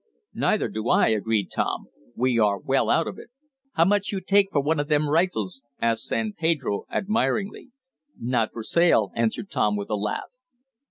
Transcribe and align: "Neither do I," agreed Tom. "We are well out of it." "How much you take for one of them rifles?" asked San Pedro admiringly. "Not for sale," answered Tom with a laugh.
"Neither 0.33 0.67
do 0.67 0.89
I," 0.89 1.09
agreed 1.09 1.51
Tom. 1.51 1.85
"We 2.15 2.39
are 2.39 2.57
well 2.57 2.89
out 2.89 3.05
of 3.05 3.19
it." 3.19 3.29
"How 3.73 3.85
much 3.85 4.11
you 4.11 4.19
take 4.19 4.47
for 4.51 4.59
one 4.59 4.79
of 4.79 4.87
them 4.87 5.07
rifles?" 5.07 5.61
asked 5.79 6.05
San 6.05 6.33
Pedro 6.33 6.85
admiringly. 6.89 7.69
"Not 8.19 8.51
for 8.51 8.63
sale," 8.63 9.11
answered 9.13 9.51
Tom 9.51 9.75
with 9.77 9.91
a 9.91 9.95
laugh. 9.95 10.31